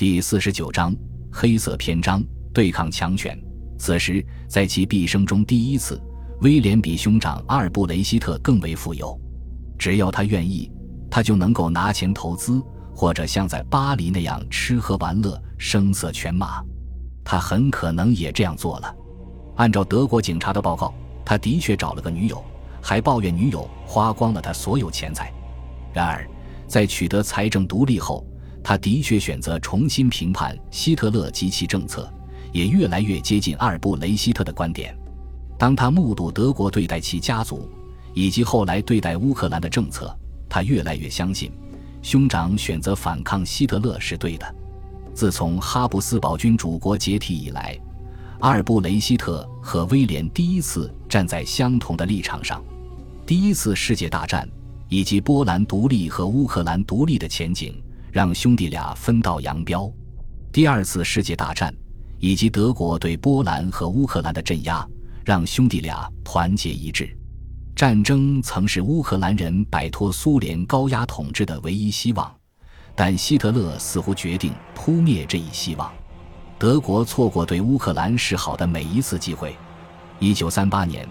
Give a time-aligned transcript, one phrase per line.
[0.00, 0.96] 第四十九章
[1.30, 3.38] 黑色篇章：对抗强权。
[3.78, 6.00] 此时，在其毕生中第一次，
[6.40, 9.14] 威廉比兄长阿尔布雷希特更为富有。
[9.78, 10.72] 只要他愿意，
[11.10, 12.62] 他就能够拿钱投资，
[12.94, 16.64] 或者像在巴黎那样吃喝玩乐、声色犬马。
[17.22, 18.96] 他很可能也这样做了。
[19.56, 20.94] 按照德国警察的报告，
[21.26, 22.42] 他的确找了个女友，
[22.80, 25.30] 还抱怨女友花光了他所有钱财。
[25.92, 26.26] 然而，
[26.66, 28.26] 在取得财政独立后，
[28.62, 32.12] 他的确选择重新评判希特勒及其政策，
[32.52, 34.96] 也越来越接近阿尔布雷希特的观点。
[35.58, 37.68] 当他目睹德国对待其家族，
[38.14, 40.14] 以及后来对待乌克兰的政策，
[40.48, 41.52] 他越来越相信，
[42.02, 44.54] 兄长选择反抗希特勒是对的。
[45.12, 47.78] 自从哈布斯堡君主国解体以来，
[48.38, 52.62] 阿尔布雷希特和威廉第一次站在相同的立场上。
[53.26, 54.48] 第一次世界大战
[54.88, 57.80] 以及波兰独立和乌克兰独立的前景，
[58.12, 59.92] 让兄弟俩分道扬镳。
[60.52, 61.74] 第二次世界大战
[62.18, 64.86] 以及德国对波兰和乌克兰的镇压，
[65.24, 67.16] 让兄弟俩团结一致。
[67.74, 72.30] 战争曾是乌克兰人摆脱苏联高压统治的唯一希望，
[72.94, 75.90] 但希特勒似乎决定扑灭这一希望。
[76.58, 79.56] 德国错过对乌克兰示好的每一次机会。
[80.18, 81.08] 一九三八年，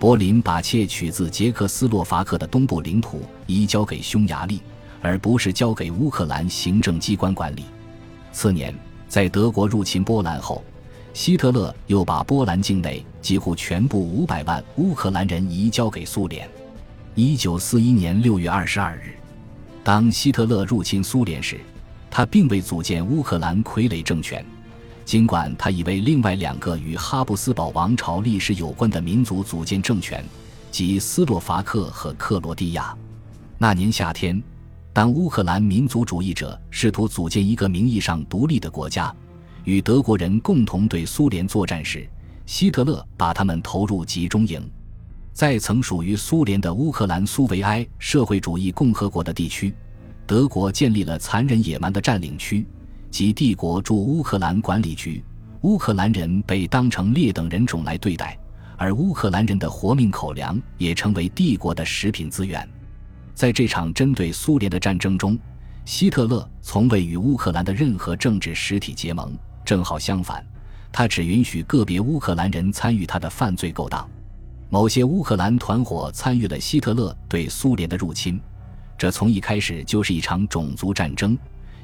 [0.00, 4.60] 柏林把窃取自捷克斯洛伐克的东部领土移交给匈牙利，
[5.00, 7.64] 而不是交给乌克兰行政机关管理。
[8.32, 8.74] 次年，
[9.08, 10.62] 在德国入侵波兰后。
[11.12, 16.48] 希特勒又把波兰境内几乎全部五百万乌克兰人移交给苏联。
[17.16, 19.16] 一九四一年六月二十二日，
[19.82, 21.58] 当希特勒入侵苏联时，
[22.08, 24.46] 他并未组建乌克兰傀儡政权，
[25.04, 30.24] 尽管他已为另外两个与哈布斯堡王朝历史有关的民族组建政权，
[30.70, 32.96] 即斯洛伐克和克罗地亚。
[33.58, 34.40] 那年夏天，
[34.92, 39.14] 当乌克兰民族主义者试图组建一个名义上独立的国家。
[39.64, 42.08] 与德国人共同对苏联作战时，
[42.46, 44.68] 希特勒把他们投入集中营。
[45.32, 49.72] 在曾属于苏联的乌克兰苏维埃社会主义共和国的地区，
[50.26, 52.66] 德国建立了残忍野蛮的占领区，
[53.10, 55.22] 即帝国驻乌克兰管理局。
[55.60, 58.36] 乌克兰人被当成劣等人种来对待，
[58.76, 62.68] 而乌克兰人的活命口粮也成为帝国的食品资源。
[63.40, 65.38] 在这场针对苏联的战争中，
[65.86, 69.34] 希特勒从未与乌克兰的任何政治实体结盟。
[69.64, 70.44] 正好相反，
[70.92, 74.06] 他只允许个别乌克兰人参与他的犯罪勾当。
[74.68, 78.38] 某些乌克兰团伙参与了希特勒对苏联的入侵，
[78.98, 81.34] 这从一开始就是一场种族战争。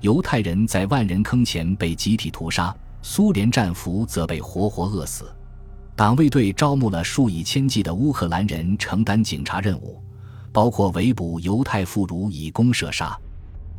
[0.00, 5.30] 犹太人在万人坑前被集体屠杀，苏联战俘则被活活饿死。
[5.94, 10.02] 党卫队招募了数以千计的乌克兰人承担警察任务，
[10.52, 13.18] 包括围捕犹太妇孺以供射杀。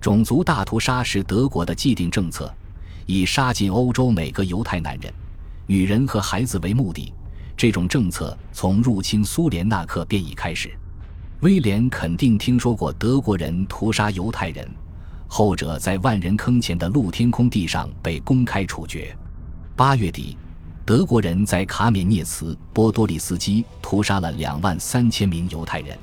[0.02, 2.54] 种族大屠杀是德国的既定政策。
[3.06, 5.14] 以杀尽欧洲每个犹太男人、
[5.68, 7.14] 女人和孩子为目的，
[7.58, 10.72] 这种政策从入侵苏联那刻便已开始。
[11.42, 14.66] 威廉肯定听说过德国人屠杀犹太人，
[15.28, 19.14] 后者在万人坑前的露天空地上被公开处决。
[19.76, 20.38] 八月底，
[20.86, 25.98] 德国人在卡缅涅茨波多利斯基屠杀了两万三千名犹太人，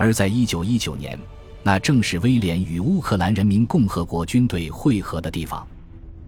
[0.00, 1.20] 而在一九一九年，
[1.62, 5.68] 那正是威廉与乌克兰人民共和国军队会合的地方。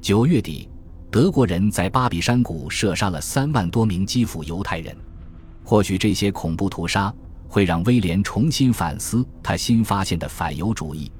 [0.03, 0.69] 九月底，
[1.10, 4.94] 德国人在巴比山谷射杀了三万多名基辅犹太人。
[5.65, 7.11] 或许这些恐怖屠杀
[7.49, 11.11] 会让威廉重新反思他新发现的反犹主义。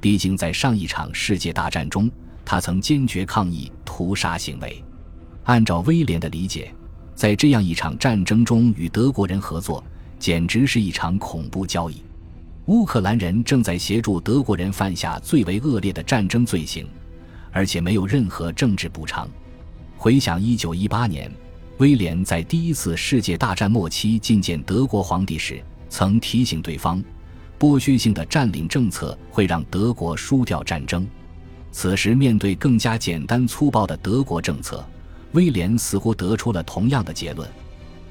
[0.00, 2.10] 毕竟，在上一场世界大战中，
[2.42, 4.82] 他曾坚决抗议屠杀行为。
[5.44, 6.74] 按照威廉的理解，
[7.14, 9.84] 在这样一场战争中与德国人合作，
[10.18, 12.02] 简直是一场恐怖交易。
[12.66, 16.86] 乌克兰人正在协助德国人犯下最为恶劣的战争罪行。
[17.50, 19.28] 而且没有任何政治补偿。
[19.96, 21.32] 回想一九一八年，
[21.78, 27.02] 威廉在第一次世界大战末期觐见德国皇帝时，曾提醒对方，
[27.58, 31.06] 剥削性的占领政策会让德国输掉战争。
[31.72, 34.84] 此时，面对更加简单粗暴的德国政策，
[35.32, 37.48] 威廉似乎得出了同样的结论：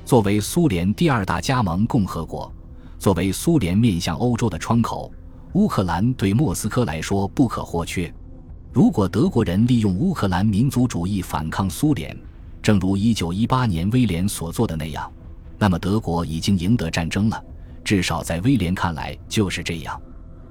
[0.08, 2.50] 作为苏联第二大加盟共和国，
[2.98, 5.12] 作为苏联面向欧洲的窗口，
[5.52, 8.10] 乌克兰对莫斯科来说不可或缺。
[8.72, 12.18] 如果德国人利用乌克兰民族主义反抗苏联，
[12.62, 15.12] 正如1918年威廉所做的那样，
[15.60, 17.44] 那么德国已经赢得战争了。
[17.84, 20.02] 至少在威廉看来就是这样。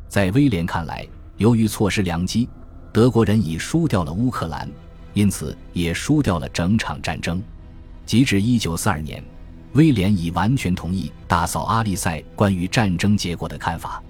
[0.06, 2.46] 在威廉看来，由于错失良机，
[2.92, 4.70] 德国人已输掉了乌克兰，
[5.14, 7.42] 因此也输掉了整场战争。
[8.04, 9.24] 截至1942年，
[9.76, 14.02] 威廉已完全同意大嫂阿丽塞关于战争结果的看法。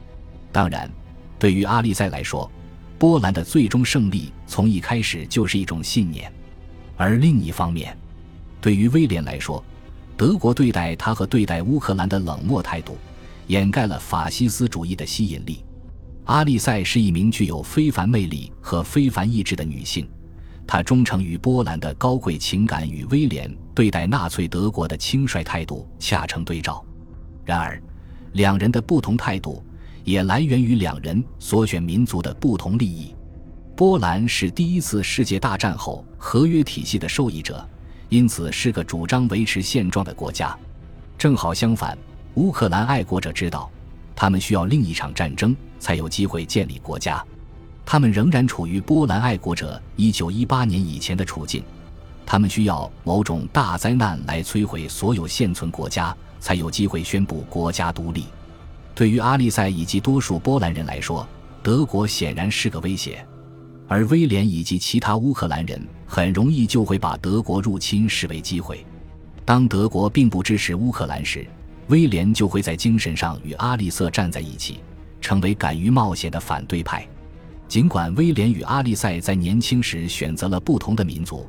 [0.52, 0.88] 当然，
[1.40, 2.50] 对于阿丽塞来说，
[2.98, 6.32] 波兰的最终胜利从一开始就是一种信念。
[6.96, 7.98] 而另一方面，
[8.60, 9.62] 对于威廉来说，
[10.16, 12.96] 德国对待他和对待乌克兰的冷漠态度，
[13.48, 15.64] 掩盖了法西斯主义的吸引力。
[16.26, 20.08] 阿丽塞是一名具有非凡魅力和非凡意志的女性，
[20.64, 26.82] 她忠诚于波兰的高贵情感，与威廉对待纳粹德国的轻率态度恰成对照。
[27.44, 27.80] 然而，
[28.32, 29.62] 两人的不同态度
[30.02, 33.14] 也来源于两人所选民族的不同利益。
[33.76, 37.68] 波兰是第一次世界大战后合约体系的受益者，
[38.08, 40.58] 因此是个主张维持现状的国家。
[41.18, 41.98] 正好相反，
[42.36, 43.70] 乌克兰爱国者知道。
[44.14, 47.22] 他们需要另一场战争才有机会建立国家，
[47.84, 51.62] 他们仍然处于波兰爱国者一九一八年以前的处境，
[52.26, 58.24] 他们需要某种大灾难来摧毁所有现存国家，才有机会宣布国家独立。
[58.94, 61.26] 对于阿利塞以及多数波兰人来说，
[61.62, 63.24] 德国显然是个威胁，
[63.86, 68.84] 而威廉以及其他乌克兰人很容易就会把德国入侵视为机会。
[69.44, 71.46] 当德国并不支持乌克兰时。
[71.88, 74.80] 威廉就会在精神上与阿利瑟站在一起，
[75.20, 77.06] 成为敢于冒险的反对派。
[77.68, 81.46] 尽管威廉与阿利塞在年轻时选择了不同的民族，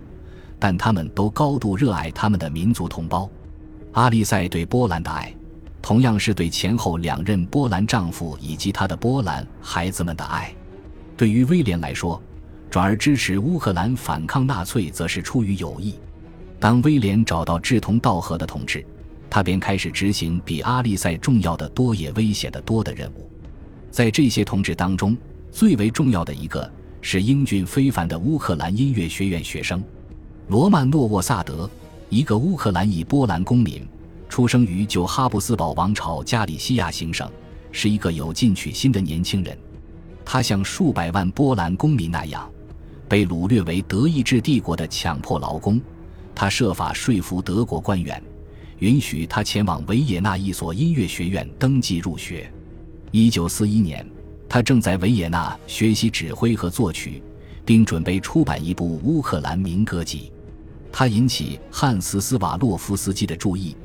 [0.59, 3.29] 但他们都高度热爱他们的民族同胞。
[3.93, 5.33] 阿利塞对波兰的爱，
[5.81, 10.53] 同样是对前后两任波兰丈夫以及他的波兰孩子们的爱。
[11.15, 12.21] 对于威廉来说，
[12.69, 15.95] 转而支持乌克兰反抗纳粹，则是出于友谊。
[16.59, 18.85] 当威廉找到志同道合的同志。
[19.29, 23.29] 他便开始执行比阿利塞重要的多也危险的多的任务，
[23.91, 25.17] 在这些同志当中，
[25.51, 26.71] 最为重要的一个
[27.01, 29.83] 是英俊非凡的乌克兰音乐学院学生
[30.49, 31.69] 罗曼诺沃萨德，
[32.07, 33.85] 一个乌克兰裔波兰公民，
[34.29, 37.29] 出生于旧哈布斯堡王朝加里西亚行省，
[37.69, 39.57] 是一个有进取心的年轻人。
[40.23, 42.49] 他像数百万波兰公民那样，
[43.09, 45.81] 被掳掠为德意志帝国的强迫劳工。
[46.33, 48.21] 他设法说服德国官员。
[48.79, 52.49] 允许他前往维也纳一所音乐学院登记入学。
[53.09, 54.07] 一九四一年，
[54.47, 57.21] 他正在维也纳学习指挥和作曲，
[57.65, 60.31] 并准备出版一部乌克兰民歌集。
[60.99, 63.77] 他引起汉斯·斯瓦洛夫斯基的注意，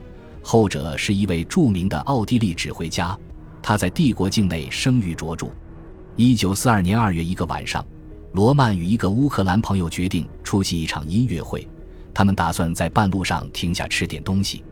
[0.42, 3.14] 后者是一位著名的奥地利指挥家。
[3.60, 5.48] 他在帝国境内声誉卓著。
[6.16, 7.84] 一九四二年二月一个晚上，
[8.32, 11.68] 罗曼与一个乌克兰朋友决定出席一场音乐会，
[12.14, 14.64] 他们打算在半路上停下吃点东西。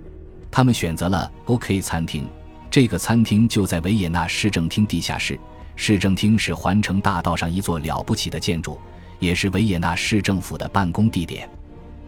[0.51, 2.27] 他们选择了 OK 餐厅，
[2.71, 5.39] 这个餐厅就在维也纳市政厅地下室。
[5.77, 8.81] 市政厅是环城大道上一座了不起的建筑，
[9.19, 11.47] 也是维也纳市政府的办公地点。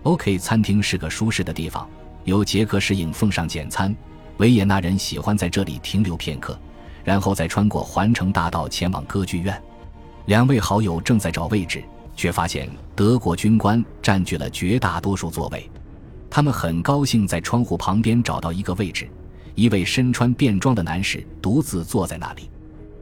[0.04, 1.88] OK 餐厅是个舒适的地方，
[2.24, 3.94] 由杰克侍应奉上简餐。
[4.38, 6.58] 维也纳人喜欢在这里停留片刻，
[7.04, 9.62] 然后再穿过环城大道前往歌剧院。
[10.26, 11.84] 两位好友正在找位置，
[12.16, 15.70] 却发现德国军官占据了绝大多数座位。
[16.28, 19.08] 他们很高兴在窗户旁边找到一个位置，
[19.54, 22.50] 一位身穿便装的男士独自坐在那里。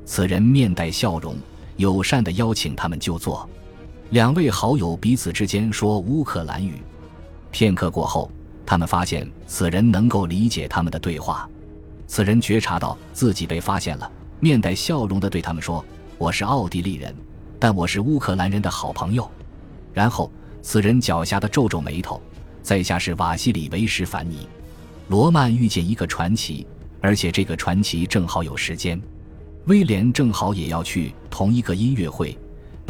[0.04, 1.36] 此人面带笑容，
[1.76, 3.48] 友善地邀请他们就坐。
[4.10, 6.82] 两位好友彼此之间说乌克兰语。
[7.52, 8.28] 片刻过后，
[8.66, 11.48] 他们发现此人能够理解他们的对话。
[12.08, 14.10] 此人觉察到自己被发现了，
[14.40, 15.84] 面带笑容地对他们说
[16.18, 17.14] ：“我是奥地利人，
[17.56, 19.30] 但我是乌克兰人的好朋友。”
[19.94, 20.28] 然后，
[20.60, 22.20] 此人狡黠地皱皱眉头。
[22.62, 24.48] 在下是瓦西里维什凡尼，
[25.08, 26.66] 罗曼遇见一个传奇，
[27.00, 29.00] 而且这个传奇正好有时间。
[29.66, 32.36] 威廉正好也要去同一个音乐会，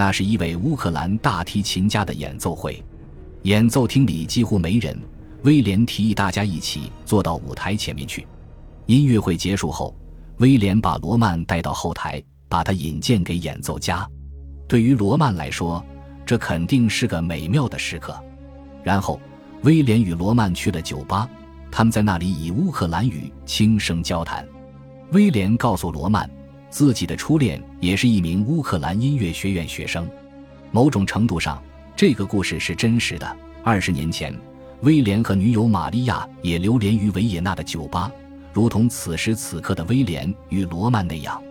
[0.01, 2.83] 那是一位乌克兰大提琴家的演奏会。
[3.43, 4.99] 演奏厅里几乎没人，
[5.43, 8.27] 威廉提议大家一起坐到舞台前面去。
[8.87, 9.95] 音乐会结束后，
[10.39, 14.09] 威廉把罗曼带到后台，把他引荐给演奏家。
[14.67, 15.85] 对于罗曼来说，
[16.25, 18.19] 这肯定是个美妙的时刻。
[18.83, 19.21] 然后。
[19.65, 21.29] 威廉与罗曼去了酒吧，
[21.71, 24.49] 他们在那里以乌克兰语轻声交谈。
[25.13, 26.31] 威廉告诉罗曼，
[26.71, 30.09] 自己的初恋也是一名乌克兰音乐学院学生。
[30.71, 31.61] 某种程度上，
[31.97, 33.37] 这个故事是真实的。
[33.63, 34.35] 二十年前，
[34.83, 38.11] 威廉和女友玛利亚也流连于维也纳的酒吧，
[38.53, 41.43] 如同此时此刻的威廉与罗曼那样。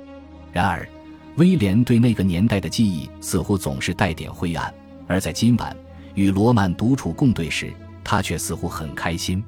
[0.52, 0.88] 然而，
[1.36, 4.74] 威廉对那个年代的记忆似乎总是带点灰暗。
[5.06, 5.76] 而在今晚
[6.16, 7.74] 与罗曼独处共对时，
[8.04, 9.44] 他却似乎很开心。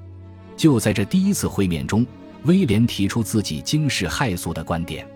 [0.58, 2.06] 就在这第一次会面中，
[2.44, 5.08] 威廉提出自己惊世骇俗的观点。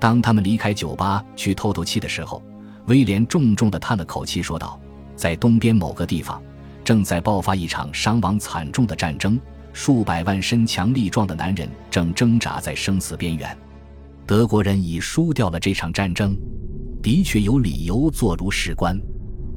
[0.00, 2.42] 当他们离开酒吧去透透气的时候，
[2.86, 4.80] 威廉重重地叹了口气，说道
[5.14, 6.42] ：“在东边某个地方，
[6.82, 9.38] 正在爆发一场伤亡惨重的战争，
[9.74, 13.56] 数百万身强力壮的男人正挣扎在生死边缘。
[14.26, 16.36] 德国人已输掉了这场战争。”
[17.02, 19.00] 的确有理由坐如石棺。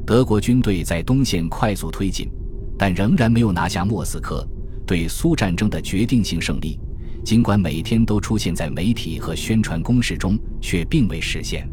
[0.05, 2.29] 德国军队在东线快速推进，
[2.77, 4.47] 但仍然没有拿下莫斯科。
[4.85, 6.79] 对苏战争的决定性胜利，
[7.23, 11.67] 尽管每天都出现在媒体和宣传攻势中，却并未实现。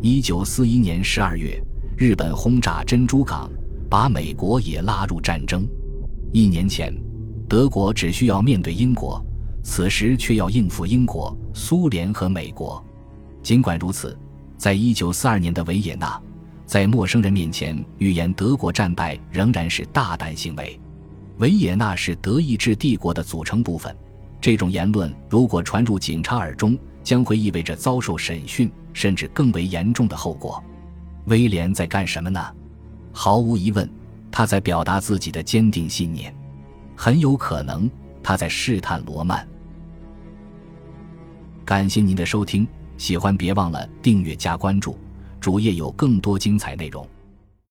[0.00, 1.60] 一九四一年十二月，
[1.96, 3.50] 日本轰炸珍珠港，
[3.90, 5.66] 把美国也拉入战争。
[6.32, 6.94] 一年前，
[7.48, 9.24] 德国只需要面对英国，
[9.64, 12.82] 此时却要应付英国、苏联和美国。
[13.42, 14.16] 尽管如此，
[14.56, 16.20] 在一九四二年的维也纳。
[16.66, 20.80] 在陌生人面前预言德国战败仍然是大胆行为。
[21.38, 23.94] 维也纳是德意志帝国的组成部分，
[24.44, 30.62] 这种言论如果传入警察耳中，将会意味着遭受审讯，甚至更为严重的后果。
[31.28, 32.54] 威廉在干什么呢？
[33.10, 33.90] 毫无疑问，
[34.30, 36.36] 他在表达自己的坚定信念。
[36.94, 37.90] 很有可能
[38.22, 39.48] 他在试探罗曼。
[41.64, 44.98] 感谢您的收听，喜欢别忘了订阅加关注。
[45.40, 47.08] 主页有更多精彩内容。